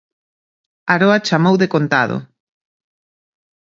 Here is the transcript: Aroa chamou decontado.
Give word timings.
Aroa 0.93 1.17
chamou 1.27 1.55
decontado. 1.63 2.15